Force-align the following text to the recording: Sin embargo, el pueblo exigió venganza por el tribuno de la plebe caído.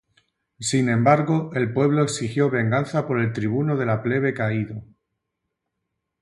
Sin 0.59 0.89
embargo, 0.89 1.51
el 1.53 1.73
pueblo 1.73 2.01
exigió 2.01 2.49
venganza 2.49 3.05
por 3.07 3.19
el 3.19 3.33
tribuno 3.33 3.77
de 3.77 3.85
la 3.85 4.01
plebe 4.01 4.33
caído. 4.33 4.83